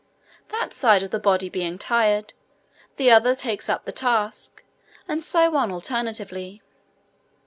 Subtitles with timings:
[0.49, 2.33] That side of the body being tired,
[2.95, 4.63] the other takes up the task,
[5.07, 6.63] and so on alternately.